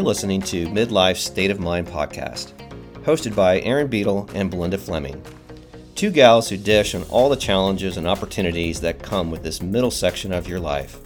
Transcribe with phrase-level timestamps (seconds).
[0.00, 2.54] You're listening to Midlife State of Mind podcast,
[3.02, 5.22] hosted by Erin Beadle and Belinda Fleming.
[5.94, 9.90] Two gals who dish on all the challenges and opportunities that come with this middle
[9.90, 10.98] section of your life.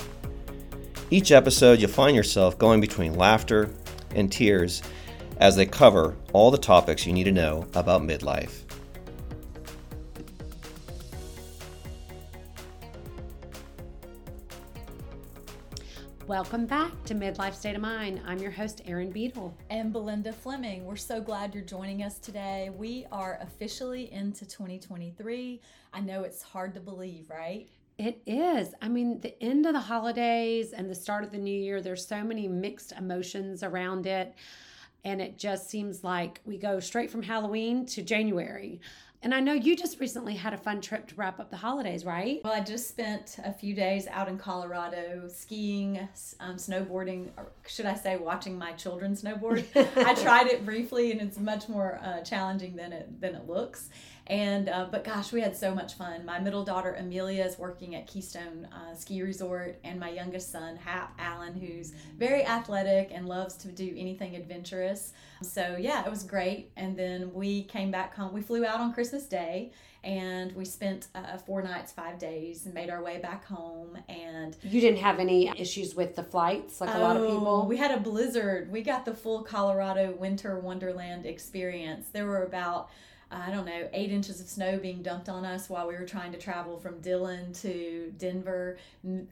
[1.11, 3.75] Each episode, you'll find yourself going between laughter
[4.15, 4.81] and tears
[5.39, 8.64] as they cover all the topics you need to know about midlife.
[16.27, 18.19] Welcome back to Midlife State of Mind.
[18.27, 19.55] I'm your host, Erin Beadle.
[19.69, 20.87] And Belinda Fleming.
[20.87, 22.71] We're so glad you're joining us today.
[22.75, 25.61] We are officially into 2023.
[25.93, 27.69] I know it's hard to believe, right?
[27.99, 28.73] It is.
[28.81, 32.07] I mean, the end of the holidays and the start of the new year, there's
[32.07, 34.35] so many mixed emotions around it.
[35.05, 38.81] And it just seems like we go straight from Halloween to January.
[39.25, 42.05] And I know you just recently had a fun trip to wrap up the holidays,
[42.05, 42.43] right?
[42.45, 46.07] Well, I just spent a few days out in Colorado skiing,
[46.41, 49.65] um, snowboarding, or should I say, watching my children snowboard.
[49.97, 53.89] I tried it briefly, and it's much more uh, challenging than it than it looks.
[54.27, 56.25] And uh, but gosh, we had so much fun.
[56.25, 60.77] My middle daughter Amelia is working at Keystone uh, Ski Resort, and my youngest son
[60.77, 65.13] Hap Allen, who's very athletic and loves to do anything adventurous.
[65.43, 66.71] So yeah, it was great.
[66.77, 68.33] And then we came back home.
[68.33, 72.75] We flew out on Christmas Day, and we spent uh, four nights, five days, and
[72.75, 73.99] made our way back home.
[74.09, 77.63] And you didn't have any issues with the flights, like a lot of people.
[77.65, 78.73] Oh, We had a blizzard.
[78.73, 82.09] We got the full Colorado winter wonderland experience.
[82.11, 82.89] There were about
[83.35, 86.31] I don't know, eight inches of snow being dumped on us while we were trying
[86.33, 88.79] to travel from Dillon to Denver.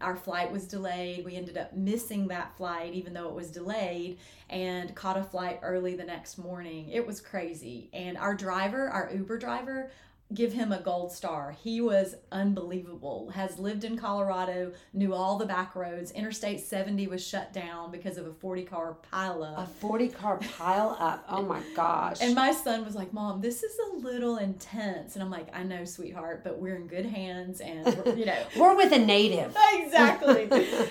[0.01, 1.25] Our flight was delayed.
[1.25, 4.19] We ended up missing that flight, even though it was delayed,
[4.51, 6.91] and caught a flight early the next morning.
[6.91, 7.91] It was crazy.
[7.93, 9.91] And our driver, our Uber driver,
[10.35, 11.55] give him a gold star.
[11.63, 13.31] He was unbelievable.
[13.35, 16.11] Has lived in Colorado, knew all the back roads.
[16.13, 19.59] Interstate 70 was shut down because of a 40 car pileup.
[19.63, 21.25] A 40 car pile up.
[21.29, 22.19] Oh my gosh.
[22.21, 25.63] And my son was like, "Mom, this is a little intense." And I'm like, "I
[25.63, 29.57] know, sweetheart, but we're in good hands and we're, you know, we're with a native."
[29.75, 30.49] exactly.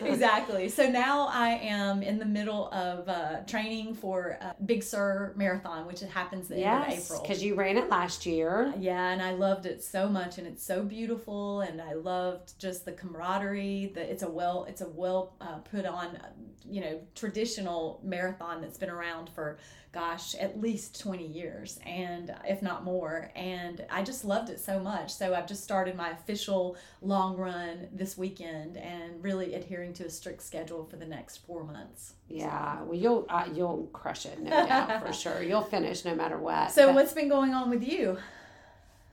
[0.07, 0.69] exactly.
[0.69, 5.85] So now I am in the middle of uh, training for uh, Big Sur Marathon,
[5.87, 7.21] which happens the end of Yes, April.
[7.21, 8.73] because you ran it last year.
[8.79, 12.85] Yeah, and I loved it so much, and it's so beautiful, and I loved just
[12.85, 13.91] the camaraderie.
[13.95, 16.29] That it's a well, it's a well uh, put on, uh,
[16.69, 19.57] you know, traditional marathon that's been around for,
[19.91, 23.31] gosh, at least twenty years, and if not more.
[23.35, 25.13] And I just loved it so much.
[25.13, 30.09] So I've just started my official long run this weekend, and really adhering to a
[30.09, 32.13] strict schedule for the next four months.
[32.29, 35.43] Yeah, well, you'll uh, you'll crush it, no doubt for sure.
[35.43, 36.71] You'll finish no matter what.
[36.71, 38.17] So But- what's been going on with you?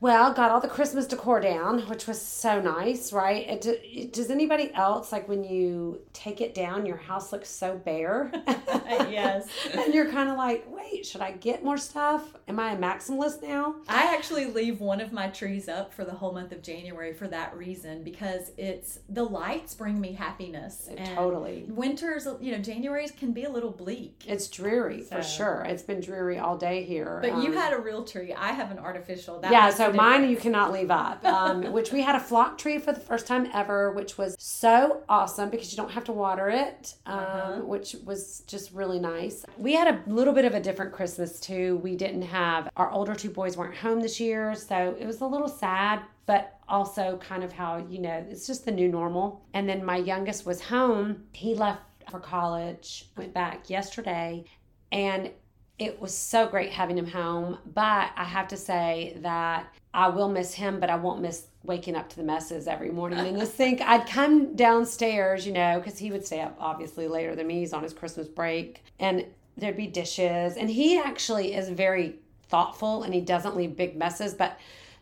[0.00, 3.48] Well, got all the Christmas decor down, which was so nice, right?
[3.48, 7.76] It, it- does anybody else like when you take it down, your house looks so
[7.76, 8.30] bare?
[8.46, 9.48] yes.
[9.74, 12.34] and you're kind of like, wait, should I get more stuff?
[12.46, 13.74] Am I a maximalist now?
[13.88, 17.26] I actually leave one of my trees up for the whole month of January for
[17.28, 20.88] that reason because it's the lights bring me happiness.
[20.96, 21.64] And Totally.
[21.68, 24.22] Winters, you know, January's can be a little bleak.
[24.26, 25.64] It's dreary for sure.
[25.68, 27.18] It's been dreary all day here.
[27.20, 28.32] But you Um, had a real tree.
[28.32, 29.40] I have an artificial.
[29.40, 31.24] That yeah, so mine you cannot leave up.
[31.24, 35.02] Um, which we had a flock tree for the first time ever, which was so
[35.08, 37.52] awesome because you don't have to water it, um, Uh-huh.
[37.62, 39.44] which was just really nice.
[39.56, 41.78] We had a little bit of a different Christmas too.
[41.82, 45.26] We didn't have our older two boys weren't home this year, so it was a
[45.26, 49.42] little sad, but also kind of how you know it's just the new normal.
[49.54, 51.24] And then my youngest was home.
[51.32, 54.44] He left for college, went back yesterday,
[54.92, 55.30] and
[55.78, 57.58] it was so great having him home.
[57.74, 61.96] But I have to say that I will miss him, but I won't miss waking
[61.96, 63.80] up to the messes every morning in the sink.
[63.80, 67.60] I'd come downstairs, you know, because he would stay up obviously later than me.
[67.60, 69.24] He's on his Christmas break, and
[69.56, 70.56] there'd be dishes.
[70.56, 72.16] And he actually is very
[72.48, 74.58] thoughtful and he doesn't leave big messes, but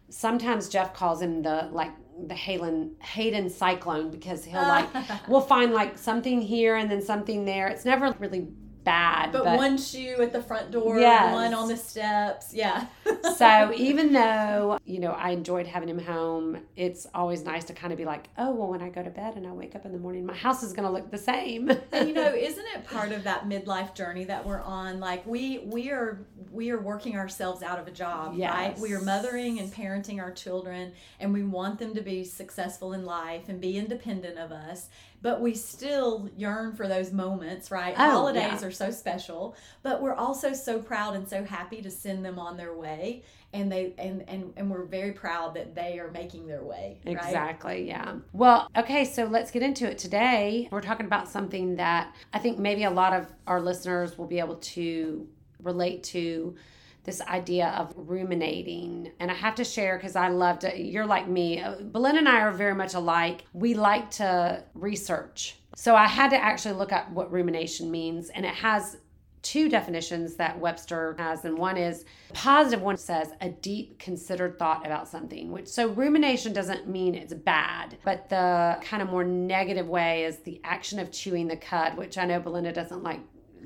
[0.08, 1.92] sometimes Jeff calls him the like
[2.26, 4.88] the Hayden Hayden cyclone because he'll like
[5.28, 7.68] we'll find like something here and then something there.
[7.68, 8.48] It's never really
[8.86, 9.32] bad.
[9.32, 11.34] But, one shoe at the front door, Yes.
[11.34, 12.54] one on the steps.
[12.54, 12.86] Yeah.
[13.36, 17.92] so even though you know I enjoyed having him home, it's always nice to kind
[17.92, 19.92] of be like, oh well, when I go to bed and I wake up in
[19.92, 21.68] the morning, my house is going to look the same.
[21.92, 25.58] and you know isn't it part of that midlife journey that we're on like we
[25.66, 26.24] we are
[26.56, 30.32] we are working ourselves out of a job right we are mothering and parenting our
[30.32, 34.88] children and we want them to be successful in life and be independent of us
[35.22, 38.66] but we still yearn for those moments right Oh, holidays yeah.
[38.66, 42.56] are so special but we're also so proud and so happy to send them on
[42.56, 46.62] their way and they and and, and we're very proud that they are making their
[46.62, 47.14] way right?
[47.16, 48.16] Exactly, yeah.
[48.32, 50.68] Well, okay, so let's get into it today.
[50.70, 54.40] We're talking about something that I think maybe a lot of our listeners will be
[54.40, 55.28] able to
[55.66, 56.56] relate to
[57.04, 59.12] this idea of ruminating.
[59.20, 61.60] And I have to share because I love to, you're like me.
[61.60, 63.44] Uh, Belinda and I are very much alike.
[63.52, 65.56] We like to research.
[65.76, 68.96] So I had to actually look up what rumination means, and it has
[69.42, 74.84] two definitions that Webster has, and one is positive one says a deep considered thought
[74.84, 79.86] about something, which so rumination doesn't mean it's bad, but the kind of more negative
[79.86, 83.20] way is the action of chewing the cud, which I know Belinda doesn't like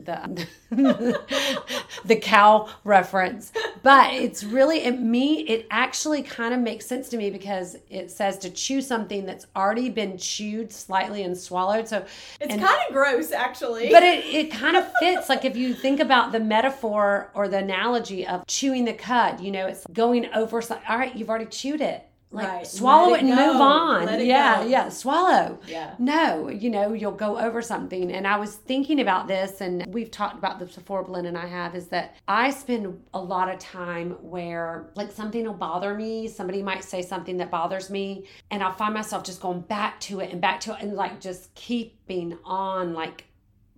[0.05, 0.47] the
[2.05, 3.53] the cow reference.
[3.83, 8.11] But it's really it me it actually kind of makes sense to me because it
[8.11, 12.05] says to chew something that's already been chewed slightly and swallowed so
[12.41, 13.91] it's kind of gross actually.
[13.91, 17.59] But it, it kind of fits like if you think about the metaphor or the
[17.59, 21.81] analogy of chewing the cud you know it's going over all right you've already chewed
[21.81, 22.67] it like right.
[22.67, 23.53] swallow it, it, and go.
[23.53, 24.25] move on.
[24.25, 24.69] yeah, go.
[24.69, 25.59] yeah, swallow.
[25.67, 25.95] Yeah.
[25.99, 28.13] No, you know, you'll go over something.
[28.13, 31.47] And I was thinking about this, and we've talked about this before, Blend and I
[31.47, 36.29] have, is that I spend a lot of time where like something will bother me.
[36.29, 40.21] Somebody might say something that bothers me, and I'll find myself just going back to
[40.21, 43.25] it and back to it and like just keeping on like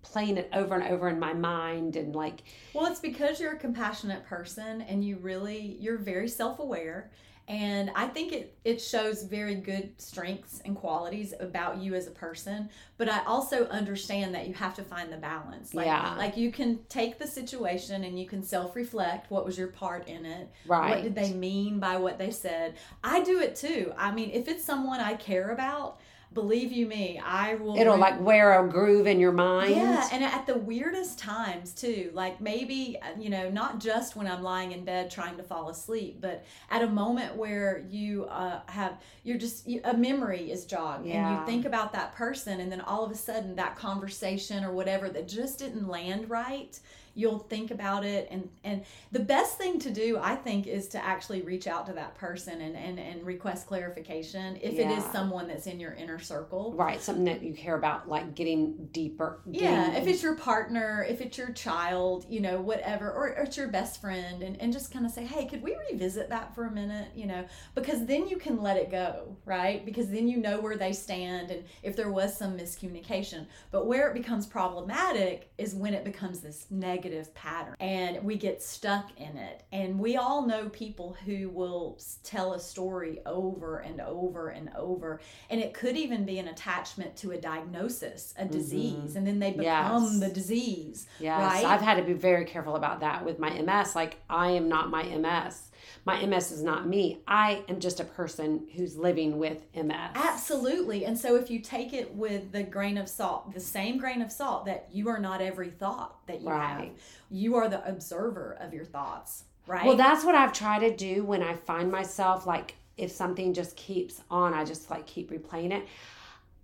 [0.02, 2.43] playing it over and over in my mind and like
[2.75, 7.10] well it's because you're a compassionate person and you really you're very self-aware
[7.52, 12.10] and i think it it shows very good strengths and qualities about you as a
[12.10, 15.75] person but i also understand that you have to find the balance.
[15.75, 16.14] Like, yeah.
[16.16, 20.25] like you can take the situation and you can self-reflect what was your part in
[20.25, 20.50] it.
[20.66, 22.76] Right what did they mean by what they said?
[23.02, 23.93] I do it too.
[23.96, 26.00] I mean if it's someone i care about
[26.34, 27.76] believe you me, I will.
[27.76, 29.75] It'll re- like wear a groove in your mind.
[29.75, 32.11] Yeah, and at the weirdest times too.
[32.14, 36.19] Like maybe you know, not just when I'm lying in bed trying to fall asleep,
[36.20, 41.29] but at a moment where you uh, have you're just a memory is jogged, yeah.
[41.29, 44.73] and you think about that person, and then all of a sudden that conversation or
[44.73, 46.81] whatever that just didn't land right
[47.14, 48.29] you'll think about it.
[48.31, 51.93] And and the best thing to do i think is to actually reach out to
[51.93, 54.91] that person and and, and request clarification if yeah.
[54.91, 56.75] it is someone that's in your inner circle.
[56.76, 59.69] Right something that you care about like getting deeper getting...
[59.69, 63.56] yeah if it's your partner if it's your child you know whatever or, or it's
[63.56, 66.65] your best friend and, and just kind of say hey could we revisit that for
[66.65, 67.08] a minute?
[67.15, 67.44] You know
[67.75, 69.85] because then you can let it go right?
[69.85, 73.47] Because then you know where they stand and if there was some miscommunication.
[73.70, 78.37] But where it becomes problematic is when it becomes this negative negative pattern and we
[78.37, 79.62] get stuck in it.
[79.72, 85.20] And we all know people who will tell a story over and over and over.
[85.50, 88.52] And it could even be an attachment to a diagnosis, a mm-hmm.
[88.52, 90.20] disease, and then they become yes.
[90.20, 91.06] the disease.
[91.19, 91.40] Yes.
[91.40, 91.64] Right?
[91.64, 93.94] I've had to be very careful about that with my MS.
[93.94, 95.71] Like, I am not my MS
[96.04, 97.20] my MS is not me.
[97.28, 100.10] I am just a person who's living with MS.
[100.14, 101.04] Absolutely.
[101.04, 104.32] And so if you take it with the grain of salt, the same grain of
[104.32, 106.69] salt that you are not every thought that you right.
[106.69, 106.88] have,
[107.31, 109.87] you are the observer of your thoughts, right?
[109.87, 113.76] Well, that's what I've tried to do when I find myself like if something just
[113.76, 115.87] keeps on, I just like keep replaying it.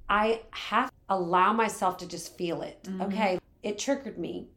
[0.08, 2.82] I have to allow myself to just feel it.
[2.84, 3.02] Mm-hmm.
[3.02, 4.48] Okay, it triggered me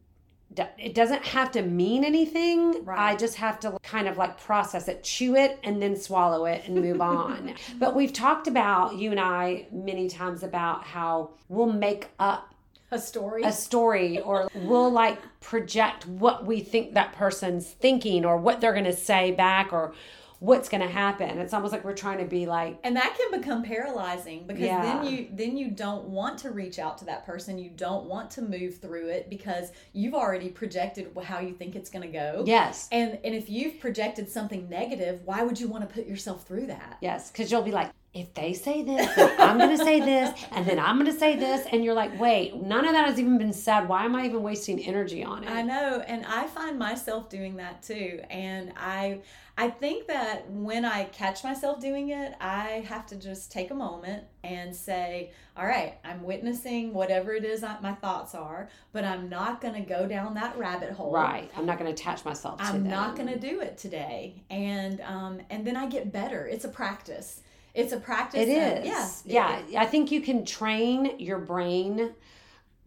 [0.78, 2.84] it doesn't have to mean anything.
[2.84, 3.12] Right.
[3.12, 6.62] I just have to kind of like process it, chew it, and then swallow it
[6.66, 7.54] and move on.
[7.78, 12.52] But we've talked about, you and I, many times about how we'll make up
[12.92, 18.36] a story a story or we'll like project what we think that person's thinking or
[18.36, 19.94] what they're going to say back or
[20.42, 21.38] what's going to happen.
[21.38, 24.82] It's almost like we're trying to be like And that can become paralyzing because yeah.
[24.82, 27.58] then you then you don't want to reach out to that person.
[27.58, 31.88] You don't want to move through it because you've already projected how you think it's
[31.88, 32.42] going to go.
[32.44, 32.88] Yes.
[32.90, 36.66] And and if you've projected something negative, why would you want to put yourself through
[36.66, 36.98] that?
[37.00, 40.66] Yes, cuz you'll be like if they say this, I'm going to say this, and
[40.66, 41.66] then I'm going to say this.
[41.72, 43.88] And you're like, wait, none of that has even been said.
[43.88, 45.50] Why am I even wasting energy on it?
[45.50, 46.04] I know.
[46.06, 48.20] And I find myself doing that too.
[48.28, 49.20] And I,
[49.56, 53.74] I think that when I catch myself doing it, I have to just take a
[53.74, 59.30] moment and say, all right, I'm witnessing whatever it is my thoughts are, but I'm
[59.30, 61.12] not going to go down that rabbit hole.
[61.12, 61.50] Right.
[61.56, 62.90] I'm not going to attach myself to I'm them.
[62.90, 64.42] not going to do it today.
[64.50, 66.46] And, um, and then I get better.
[66.46, 67.40] It's a practice
[67.74, 68.40] it's a practice.
[68.40, 68.86] It is.
[68.86, 69.08] yeah.
[69.24, 69.58] Yeah.
[69.58, 72.12] It, I think you can train your brain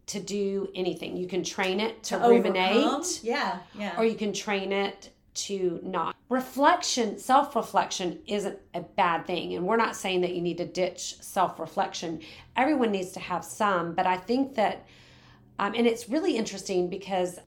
[0.06, 1.16] to do anything.
[1.16, 2.76] You can train it to, to ruminate.
[2.76, 3.04] Overcome.
[3.22, 3.58] Yeah.
[3.76, 3.98] Yeah.
[3.98, 6.16] Or you can train it to not.
[6.28, 9.54] Reflection, self reflection isn't a bad thing.
[9.54, 12.20] And we're not saying that you need to ditch self reflection.
[12.56, 13.94] Everyone needs to have some.
[13.94, 14.86] But I think that,
[15.58, 17.38] um, and it's really interesting because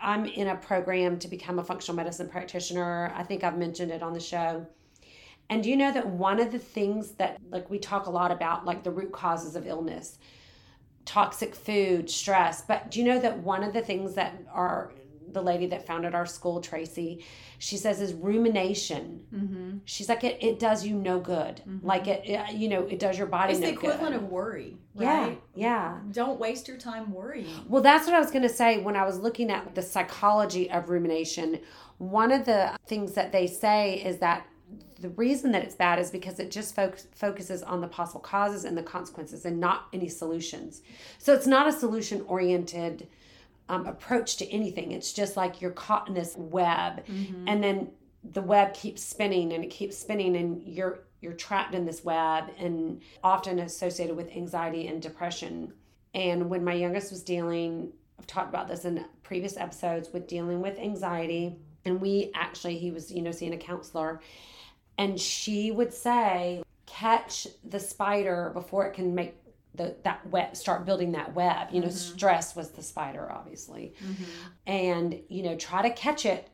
[0.00, 3.12] I'm in a program to become a functional medicine practitioner.
[3.14, 4.66] I think I've mentioned it on the show.
[5.50, 8.30] And do you know that one of the things that, like, we talk a lot
[8.30, 10.18] about, like the root causes of illness,
[11.04, 14.92] toxic food, stress, but do you know that one of the things that are
[15.32, 17.24] the lady that founded our school, Tracy,
[17.58, 19.24] she says is rumination.
[19.34, 19.78] Mm-hmm.
[19.84, 21.60] She's like, it, it does you no good.
[21.82, 24.22] Like, it, it, you know, it does your body It's no the equivalent good.
[24.22, 25.42] of worry, yeah, right?
[25.54, 25.98] yeah.
[26.12, 27.64] Don't waste your time worrying.
[27.68, 30.70] Well, that's what I was going to say when I was looking at the psychology
[30.70, 31.60] of rumination.
[31.98, 34.46] One of the things that they say is that
[35.00, 38.64] the reason that it's bad is because it just foc- focuses on the possible causes
[38.64, 40.82] and the consequences and not any solutions.
[41.18, 43.08] So it's not a solution oriented
[43.68, 44.92] um, approach to anything.
[44.92, 47.04] It's just like you're caught in this web,
[47.46, 47.90] and then
[48.32, 52.44] the web keeps spinning and it keeps spinning, and you're you're trapped in this web,
[52.58, 55.72] and often associated with anxiety and depression.
[56.14, 60.60] And when my youngest was dealing, I've talked about this in previous episodes with dealing
[60.60, 64.20] with anxiety, and we actually he was you know seeing a counselor,
[64.98, 69.34] and she would say catch the spider before it can make
[69.74, 72.16] the that web start building that web you know mm-hmm.
[72.16, 74.24] stress was the spider obviously mm-hmm.
[74.66, 76.48] and you know try to catch it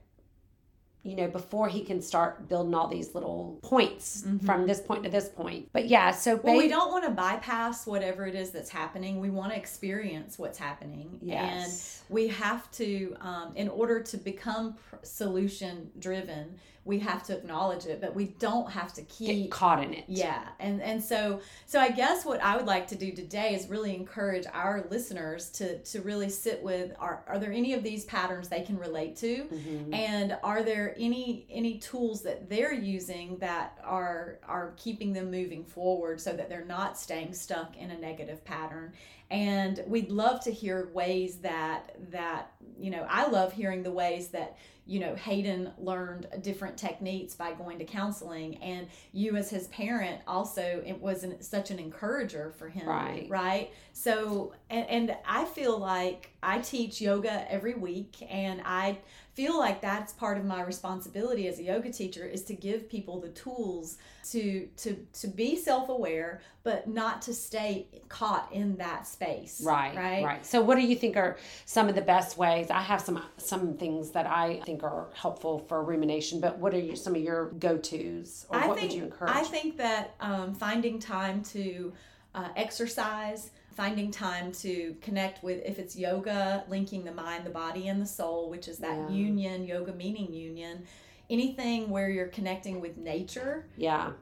[1.04, 4.44] you know before he can start building all these little points mm-hmm.
[4.44, 7.86] from this point to this point but yeah so Well, we don't want to bypass
[7.86, 9.20] whatever it is that's happening.
[9.20, 11.18] We want to experience what's happening.
[11.22, 12.02] Yes.
[12.08, 17.86] And we have to, um, in order to become solution driven, we have to acknowledge
[17.86, 20.04] it, but we don't have to get keep caught in it.
[20.08, 23.68] Yeah and and so so i guess what i would like to do today is
[23.68, 28.04] really encourage our listeners to to really sit with are are there any of these
[28.04, 29.44] patterns they can relate to?
[29.44, 29.94] Mm-hmm.
[29.94, 35.64] and are there any any tools that they're using that are are keeping them moving
[35.64, 38.92] forward so that they're not staying stuck in a negative pattern
[39.30, 44.28] and we'd love to hear ways that that you know i love hearing the ways
[44.28, 49.66] that you know hayden learned different techniques by going to counseling and you as his
[49.68, 53.26] parent also it was an, such an encourager for him Right.
[53.30, 58.98] right so and, and i feel like i teach yoga every week and i
[59.34, 63.20] feel like that's part of my responsibility as a yoga teacher is to give people
[63.20, 63.98] the tools
[64.30, 70.24] to to to be self-aware but not to stay caught in that space Right, right
[70.24, 70.46] right.
[70.46, 72.70] So, what do you think are some of the best ways?
[72.70, 76.78] I have some some things that I think are helpful for rumination, but what are
[76.78, 79.34] you, some of your go tos, or I what think, would you encourage?
[79.34, 81.92] I think that um, finding time to
[82.34, 87.88] uh, exercise, finding time to connect with, if it's yoga, linking the mind, the body,
[87.88, 89.10] and the soul, which is that Yeah.
[89.10, 90.84] union, yoga meaning union,
[91.30, 94.12] anything where you're connecting with nature, yeah,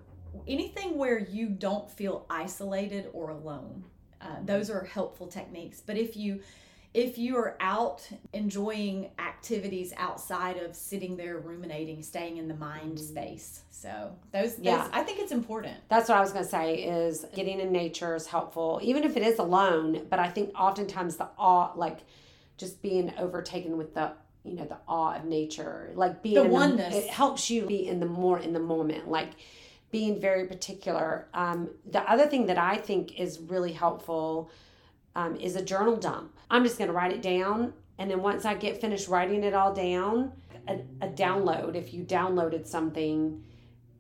[0.47, 3.85] anything where you don't feel isolated or alone.
[4.21, 5.81] Uh, those are helpful techniques.
[5.85, 6.41] But if you
[6.95, 13.01] if you are out enjoying activities outside of sitting there ruminating, staying in the mind
[13.01, 14.89] space, so those, those Yeah.
[14.93, 15.77] I think it's important.
[15.89, 16.83] that's what I was going to say.
[16.85, 20.07] Is getting in nature is helpful, even if it is alone.
[20.11, 22.01] But I think oftentimes the awe, like
[22.59, 24.13] just being overtaken with the
[24.45, 26.95] you know the awe of nature, like being The oneness.
[26.95, 29.31] it helps you be in the more in the moment, like
[29.91, 31.29] being very particular.
[31.33, 34.51] Um, the other thing that I think is really helpful
[35.15, 36.35] um, is a journal dump.
[36.51, 37.73] I'm just going to write it down.
[37.99, 40.33] And then once I get finished writing it all down,
[40.69, 43.43] a, a download, if you downloaded something,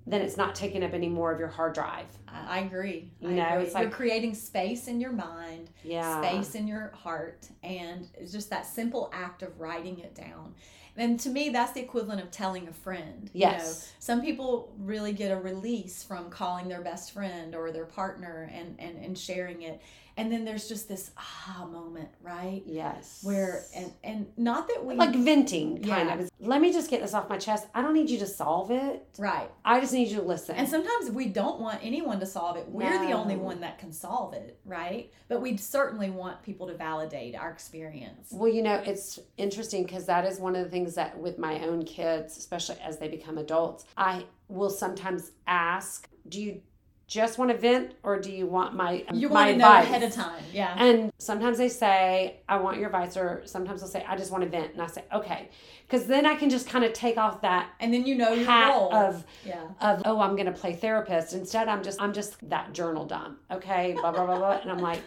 [0.06, 2.06] then it's not taking up any more of your hard drive.
[2.26, 3.12] I, agree.
[3.20, 3.62] You I know, agree.
[3.64, 6.20] it's you're like- creating space in your mind, Yeah.
[6.20, 10.54] space in your heart, and it's just that simple act of writing it down.
[10.96, 13.30] And to me, that's the equivalent of telling a friend.
[13.32, 13.92] You know, Yes.
[13.98, 18.78] some people really get a release from calling their best friend or their partner and,
[18.80, 19.80] and, and sharing it.
[20.16, 22.62] And then there's just this aha moment, right?
[22.66, 23.20] Yes.
[23.22, 26.14] Where and and not that we like venting, kind Yeah.
[26.18, 26.30] of.
[26.38, 27.66] Let me just get this off my chest.
[27.74, 29.06] I don't need you to solve it.
[29.18, 29.50] right.
[29.64, 30.56] I just need you to listen.
[30.56, 32.68] And sometimes we don't want anyone to solve it.
[32.68, 35.10] We're the only one that can solve it, right?
[35.28, 38.28] But we certainly want people to validate our experience.
[38.32, 41.60] Well, you know, it's interesting because that is one of the things that with my
[41.66, 46.60] own kids, especially as they become adults, I will sometimes ask, "Do you
[47.06, 50.02] just want to vent, or do you want my You my want to know ahead
[50.02, 50.74] of time, yeah.
[50.78, 54.44] And sometimes they say, "I want your advice," or sometimes they'll say, "I just want
[54.44, 55.50] to vent," and I say, "Okay,"
[55.86, 58.46] because then I can just kind of take off that And then you know your
[58.46, 59.64] hat role of yeah.
[59.80, 61.34] of oh I'm gonna play therapist.
[61.34, 63.38] Instead, I'm just I'm just that journal dump.
[63.50, 65.02] Okay, blah blah blah blah, and I'm like,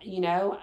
[0.00, 0.58] you know,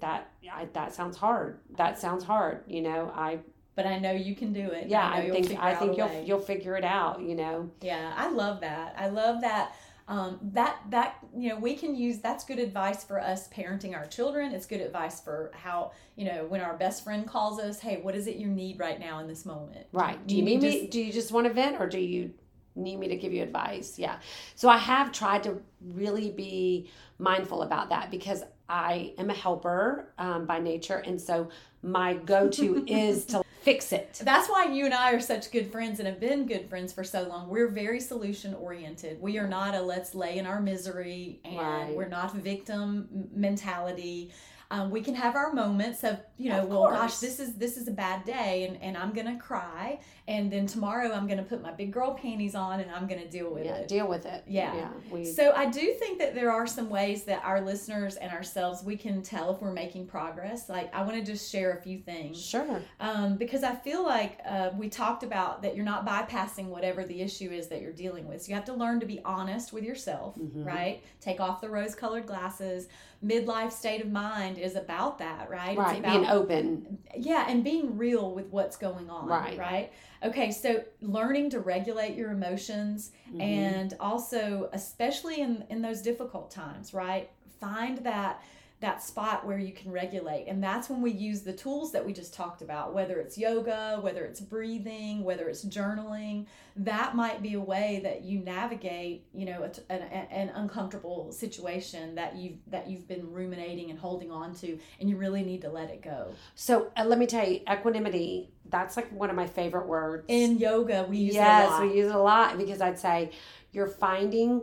[0.00, 1.58] that I, that sounds hard.
[1.76, 2.62] That sounds hard.
[2.68, 3.40] You know, I
[3.74, 4.88] But I know you can do it.
[4.88, 7.20] yeah I, I think I think you'll you'll figure it out.
[7.20, 8.94] You know, Yeah, I love that.
[8.96, 9.74] I love that.
[10.08, 14.06] Um, that that you know we can use that's good advice for us parenting our
[14.06, 14.52] children.
[14.52, 18.14] It's good advice for how you know when our best friend calls us hey what
[18.14, 19.86] is it you need right now in this moment?
[19.92, 20.24] Right.
[20.26, 22.32] Do you, need just- me do you just want to vent or do you
[22.76, 23.98] need me to give you advice?
[23.98, 24.18] Yeah.
[24.54, 30.12] So i have tried to really be mindful about that because i am a helper
[30.18, 31.48] um, by nature and so
[31.82, 35.98] my go-to is to fix it That's why you and I are such good friends
[35.98, 37.48] and have been good friends for so long.
[37.48, 39.20] We're very solution oriented.
[39.20, 41.92] We are not a let's lay in our misery and Right.
[41.96, 44.30] we're not victim mentality.
[44.70, 47.76] Um, we can have our moments of you know Of well gosh this is this
[47.76, 51.62] is a bad day and, and i'm gonna cry and then tomorrow i'm gonna put
[51.62, 54.42] my big girl panties on and i'm gonna deal with yeah it deal with it
[54.46, 54.74] Yeah.
[54.74, 58.32] yeah we so I do think that there are some ways that our listeners and
[58.32, 60.68] ourselves we can tell if we're making progress.
[60.68, 64.40] Like I want to just share a few things sure um, because I feel like
[64.48, 68.26] uh, we talked about that you're not bypassing whatever the issue is that you're dealing
[68.26, 68.42] with.
[68.42, 70.66] So you have to learn to be honest with yourself, Mhm.
[70.66, 71.02] right?
[71.20, 72.88] Take off the rose-colored glasses.
[73.24, 75.76] Midlife state of mind is about that, right?
[75.76, 79.58] right It's about being open yeah, and being real with what's going on, Right.
[79.58, 79.92] Right.
[80.22, 83.40] Okay, so learning to regulate your emotions Mhm.
[83.40, 87.30] and also especially in in those difficult times, right?
[87.60, 88.42] Find that
[88.86, 92.12] that spot where you can regulate and that's when we use the tools that we
[92.12, 97.54] just talked about whether it's yoga whether it's breathing whether it's journaling that might be
[97.54, 102.88] a way that you navigate you know a an, an uncomfortable situation that you've that
[102.88, 106.32] you've been ruminating and holding on to and you really need to let it go
[106.54, 110.24] So uh, let me tell you, equanimity, that's like one of my favorite words.
[110.28, 111.82] in yoga we use yes, it a lot.
[111.82, 113.32] we use it a lot because I'd say
[113.72, 114.62] you're finding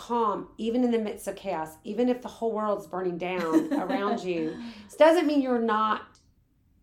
[0.00, 4.22] calm even in the midst of chaos, even if the whole world's burning down around
[4.24, 4.56] you.
[4.84, 6.02] This doesn't mean you're not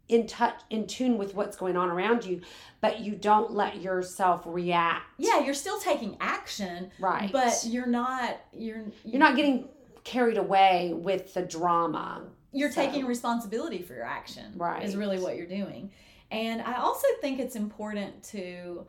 [0.07, 2.39] in touch in tune with what's going on around you,
[2.79, 5.03] but you don't let yourself react.
[5.17, 7.29] yeah you're still taking action Right.
[7.31, 9.67] but you're not you're you're not getting
[10.05, 12.21] carried away with the drama.
[12.53, 14.81] you're So- taking responsibility for your action Right.
[14.83, 15.91] is really what you're doing
[16.31, 18.85] and i also think it's important to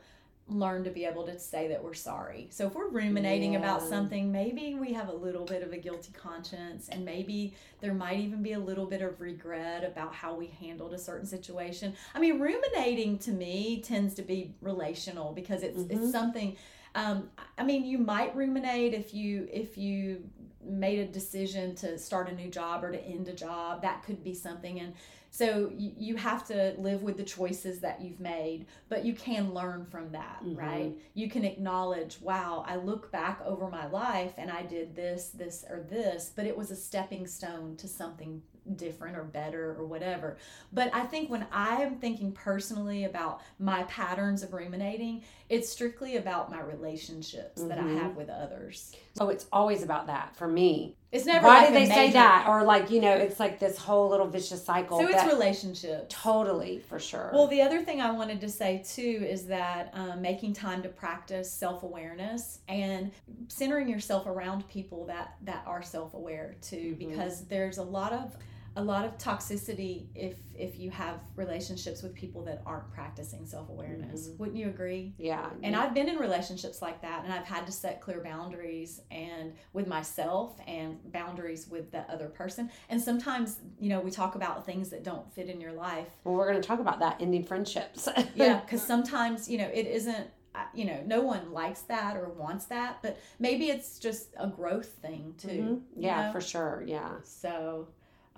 [0.49, 2.47] learn to be able to say that we're sorry.
[2.51, 6.11] So if we're ruminating about something maybe we have a little bit of a guilty
[6.13, 10.47] conscience and maybe there might even be a little bit of regret about how we
[10.47, 11.93] handled a certain situation.
[12.15, 15.91] I mean ruminating to me tends to be relational because it's Mhm.
[15.93, 16.57] it's something
[16.95, 20.23] um, i mean you might ruminate if you if you
[20.65, 23.81] made a decision to start a new job or to end a job.
[23.81, 24.81] That could be something.
[24.81, 24.93] And
[25.31, 29.55] so you, you have to live with the choices that you've made but you can
[29.55, 30.59] learn from that Mhm.
[30.59, 30.93] right?
[31.15, 35.65] You can acknowledge wow i look back over my life and i did this this
[35.71, 38.43] or this but it was a stepping stone to something
[38.77, 40.37] different or better or whatever.
[40.73, 46.51] But i think when i'm thinking personally about my patterns of ruminating it's strictly about
[46.51, 47.99] my relationships that i Mhm.
[48.03, 50.95] have with others So it's always about that for me.
[51.11, 52.47] it's never Why like do a they say that?
[52.49, 55.01] Or like, you know, it's like this whole little vicious cycle.
[55.01, 57.31] so it's relationships Totally, for sure.
[57.33, 60.89] Well, the other thing I wanted to say too is that um, making time to
[60.89, 63.11] practice self awareness and
[63.49, 66.99] centering yourself around people that that are self aware too, Mhm.
[67.09, 68.37] because there's a lot of
[68.79, 73.69] a lot of toxicity if if you have relationships with people that aren't practicing self
[73.69, 74.31] awareness.
[74.39, 75.15] Wouldn't you agree?
[75.19, 75.51] yeah.
[75.65, 79.53] And I've been in relationships like that, and I've had to set clear boundaries and
[79.73, 82.71] with myself and boundaries with the other person.
[82.89, 86.35] And sometimes, you know, we talk about things that don't fit in your life, well,
[86.37, 88.09] we're going to talk about that ending friendships.
[88.35, 92.29] yeah because sometimes you know it isn't uh, you know no one likes that or
[92.31, 95.75] wants that but maybe it's just a growth thing too Mhm.
[95.97, 96.33] you Yeah, know?
[96.33, 96.85] for sure.
[96.87, 97.11] Yeah.
[97.25, 97.89] so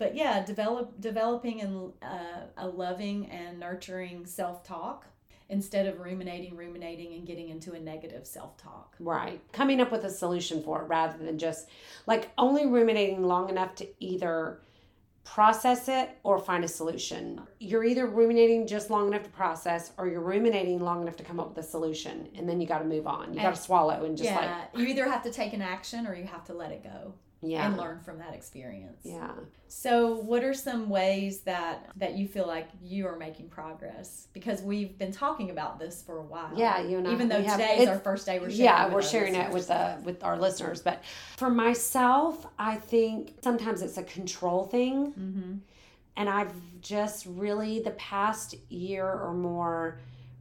[0.01, 5.07] but yeah develop developing and uh, a loving and nurturing self-talk
[5.49, 9.41] instead of ruminating ruminating and getting into a negative self-talk Right.
[9.53, 11.69] Coming up with a solution for it rather than just
[12.07, 14.61] like only ruminating long enough to either
[15.25, 17.41] process it or find a solution.
[17.61, 21.39] You're either ruminating just long enough to process or you're ruminating long enough to come
[21.39, 23.33] up with a solution and then you got to move on.
[23.35, 24.39] You got to swallow and just yeah
[24.75, 27.15] like you either have to take an action or you have to let it go
[27.43, 27.67] yeah.
[27.67, 29.31] and learn from that experience Yeah.
[29.69, 34.27] So, what are some ways that that you feel like you are making progress?
[34.33, 36.51] Because we've been talking about this for a while.
[36.57, 38.65] Yeah, you and I- Even though today is our first day, we're sharing.
[38.65, 41.03] yeah we're sharing it with the with our listeners but
[41.37, 45.59] for myself i think sometimes it's a control thing Mhm.
[46.17, 49.99] and i've just really the past year or more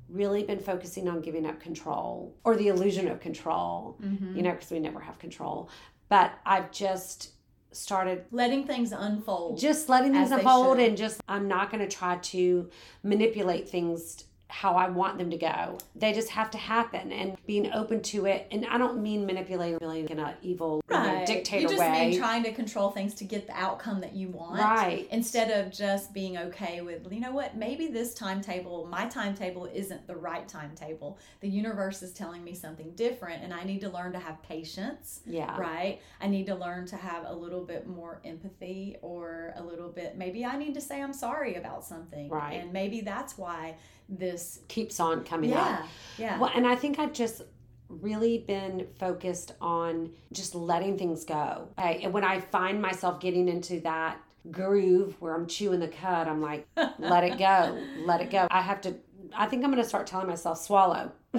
[0.09, 4.35] really been focusing on giving up control or the illusion of control Mhm.
[4.35, 5.69] you know because we never have control
[6.09, 7.31] but i've just
[7.71, 9.59] started letting things unfold.
[9.59, 12.69] just letting things unfold and just i'm not going to try to
[13.03, 15.77] manipulate things how I want them to go.
[15.95, 18.47] They just have to happen and being open to it.
[18.51, 21.25] And I don't mean manipulating really in an evil you know, Right.
[21.27, 22.09] dictator you just way.
[22.09, 24.59] mean trying to control things to get the outcome that you want.
[24.59, 25.07] Right.
[25.11, 30.07] Instead of just being okay with, you know what, maybe this timetable, my timetable isn't
[30.07, 31.19] the right timetable.
[31.41, 35.21] The universe is telling me something different and I need to learn to have patience.
[35.27, 35.55] yeah.
[35.59, 36.01] Right.
[36.19, 40.17] I need to learn to have a little bit more empathy or a little bit
[40.17, 42.29] maybe I need to say I'm sorry about something.
[42.29, 42.53] Right.
[42.61, 43.75] And maybe that's why
[44.09, 45.67] this Keeps on coming up.
[45.67, 45.85] Yeah.
[46.17, 46.39] Yeah.
[46.39, 47.43] Well, and I think I've just
[47.87, 51.69] really been focused on just letting things go.
[51.77, 54.19] I, and when I find myself getting into that
[54.51, 56.67] groove where I'm chewing the cud, I'm like,
[56.99, 58.47] let it go, let it go.
[58.51, 58.95] I have to.
[59.35, 61.11] I think I'm going to start telling myself swallow.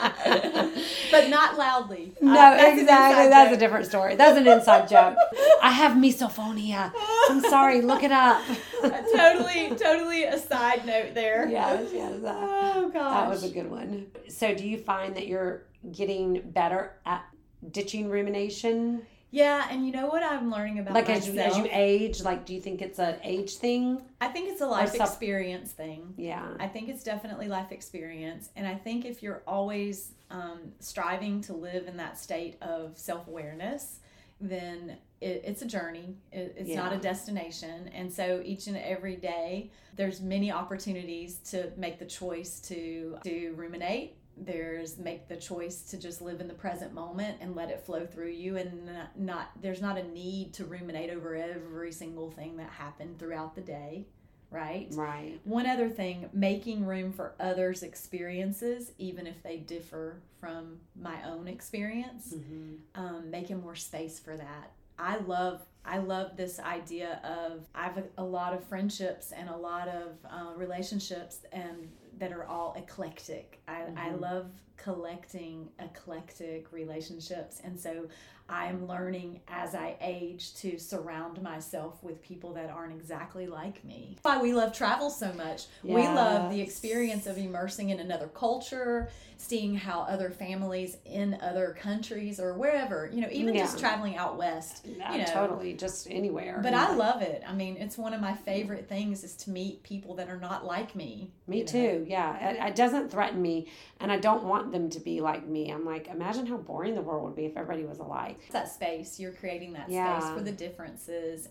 [1.10, 2.12] but not loudly.
[2.20, 3.28] No, Uh, that's exactly.
[3.28, 4.16] That's a different story.
[4.16, 5.16] That's an inside joke.
[5.62, 6.92] I have misophonia.
[7.28, 7.80] I'm sorry.
[7.82, 8.42] Look it up.
[8.82, 11.48] totally, totally a side note there.
[11.48, 12.12] yes, yes.
[12.22, 12.36] That,
[12.76, 13.12] Oh gosh.
[13.14, 14.06] that was a good one.
[14.28, 17.24] So, do you find that you're getting better at
[17.70, 19.02] ditching rumination?
[19.30, 22.46] Yeah, and you know what I'm learning about like as you, as you age like
[22.46, 26.14] do you think it's an age thing I think it's a life self- experience thing.
[26.16, 31.40] yeah I think it's definitely life experience, and I think if you're always um, striving
[31.42, 34.00] to live in that state of self awareness,
[34.40, 36.16] then it, it's a journey.
[36.32, 41.72] It, it's not a destination, and so each and every day, there's many opportunities to
[41.76, 44.16] make the choice to to ruminate.
[44.36, 48.04] There's make the choice to just live in the present moment and let it flow
[48.04, 52.56] through you, and not, not there's not a need to ruminate over every single thing
[52.58, 54.06] that happened throughout the day,
[54.50, 54.88] right?
[54.92, 61.22] right One other thing, making room for others' experiences, even if they differ from my
[61.24, 62.74] own experience, mm-hmm.
[62.94, 64.72] um, making more space for that.
[64.98, 69.56] I love I love this idea of I've a, a lot of friendships and a
[69.56, 73.60] lot of uh, relationships and that are all eclectic.
[73.68, 74.20] I, I Mhm.
[74.20, 78.08] love collecting eclectic relationships, and so
[78.48, 84.16] I'm learning as I age to surround myself with people that aren't exactly like me.
[84.22, 85.64] Why we love travel so much.
[85.82, 91.76] We love the experience of immersing in another culture, seeing how other families in other
[91.78, 94.86] countries or wherever, you know, even just traveling out west.
[94.86, 95.24] Yeah, you know.
[95.26, 96.86] totally just anywhere But Yeah.
[96.90, 97.42] I love it.
[97.46, 100.64] I mean, it's one of my favorite things is to meet people that are not
[100.64, 101.32] like me.
[101.48, 101.78] me too.
[101.82, 102.04] know.
[102.06, 103.66] Yeah it, it doesn't threaten me
[104.00, 107.02] and i don't want them to be like me i'm like imagine how boring the
[107.02, 109.18] world would be if everybody was alike It's that space.
[109.20, 110.18] You're creating that Yeah.
[110.20, 111.48] space for the differences.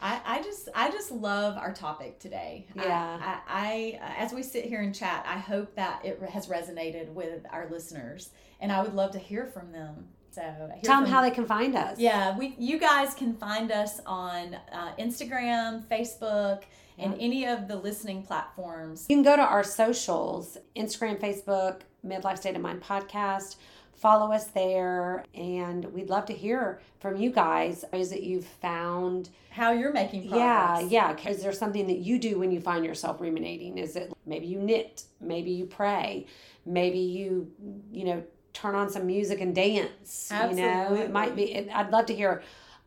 [0.00, 2.66] I, I just I just love our topic today.
[2.74, 3.18] Yeah.
[3.20, 7.46] I, I, as we sit here and chat, I hope that it has resonated with
[7.50, 8.30] our listeners,
[8.60, 10.08] and I would love to hear from them.
[10.30, 13.72] So hear tell them how they can find us Yeah, we you guys can find
[13.72, 16.64] us on uh, Instagram, Facebook,
[16.98, 19.06] and any of the listening platforms.
[19.08, 23.56] You can go to our socials Instagram, Facebook, Midlife State of Mind podcast.
[23.96, 27.84] Follow us there, and we'd love to hear from you guys.
[27.92, 29.30] Is that you've found?
[29.50, 30.90] How you're making Yeah, progress?
[30.92, 31.16] yeah.
[31.30, 33.78] Is there something that you do when you find yourself ruminating?
[33.78, 35.04] Is it maybe you knit?
[35.20, 36.26] Maybe you pray?
[36.66, 37.50] Maybe you,
[37.90, 40.30] you know, turn on some music and dance?
[40.30, 41.54] You know, it might be.
[41.54, 42.42] It, I'd love to hear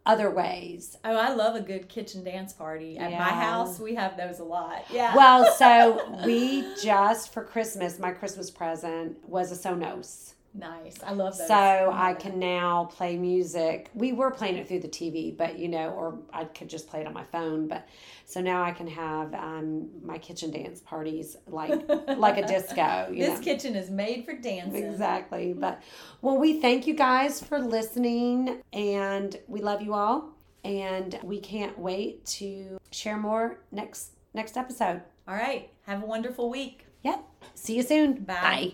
[0.05, 0.95] other ways.
[1.03, 2.97] Oh, I love a good kitchen dance party.
[2.99, 4.85] At my house, we have those a lot.
[4.91, 5.15] Yeah.
[5.19, 10.33] Well, so we just for Christmas, my Christmas present was a Sonos.
[10.59, 10.97] Nice.
[11.03, 11.47] I love those.
[11.47, 13.89] So I can now play music.
[13.93, 17.01] We were playing it through the TV, but you know, or I could just play
[17.01, 17.67] it on my phone.
[17.67, 17.87] But
[18.25, 21.71] so now I can have um, my kitchen dance parties like
[22.17, 23.07] like a disco.
[23.11, 23.45] You this know?
[23.45, 24.83] kitchen is made for dancing.
[24.83, 25.53] exactly.
[25.53, 25.81] But
[26.21, 30.29] well, we thank you guys for listening, and we love you all,
[30.63, 35.01] and we can't wait to share more next next episode.
[35.27, 35.69] All right.
[35.85, 36.85] Have a wonderful week.
[37.03, 37.23] Yep.
[37.55, 38.23] See you soon.
[38.23, 38.73] Bye.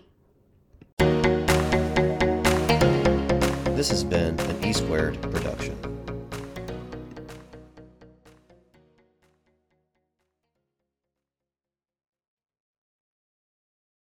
[3.75, 5.74] This has been an E Squared production.